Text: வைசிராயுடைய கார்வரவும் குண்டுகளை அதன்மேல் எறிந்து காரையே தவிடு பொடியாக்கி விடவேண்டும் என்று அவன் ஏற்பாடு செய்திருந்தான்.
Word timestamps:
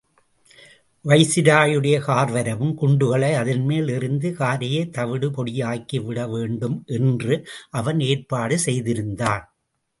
வைசிராயுடைய 1.05 1.97
கார்வரவும் 2.07 2.71
குண்டுகளை 2.73 3.29
அதன்மேல் 3.33 3.87
எறிந்து 3.87 4.31
காரையே 4.39 4.81
தவிடு 4.89 5.29
பொடியாக்கி 5.29 5.99
விடவேண்டும் 6.07 6.77
என்று 6.99 7.37
அவன் 7.71 7.99
ஏற்பாடு 8.09 8.57
செய்திருந்தான். 8.59 9.45